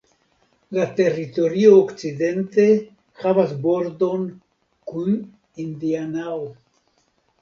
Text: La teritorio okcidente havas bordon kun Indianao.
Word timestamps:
La 0.75 0.85
teritorio 0.99 1.73
okcidente 1.81 2.65
havas 3.25 3.53
bordon 3.67 4.27
kun 4.93 5.15
Indianao. 5.67 6.41